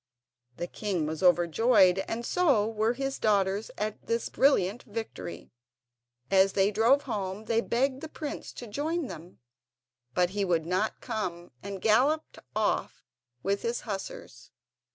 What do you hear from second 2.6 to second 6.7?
were his daughters at this brilliant victory. As